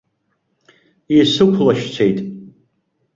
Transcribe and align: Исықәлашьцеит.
Исықәлашьцеит. 1.19 2.17